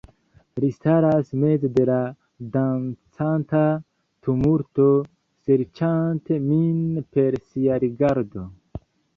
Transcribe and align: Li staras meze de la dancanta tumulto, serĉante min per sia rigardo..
Li 0.61 0.67
staras 0.75 1.27
meze 1.41 1.69
de 1.75 1.83
la 1.89 1.97
dancanta 2.55 3.61
tumulto, 4.29 4.89
serĉante 5.49 6.43
min 6.49 6.83
per 7.19 7.41
sia 7.47 7.79
rigardo.. 7.89 8.49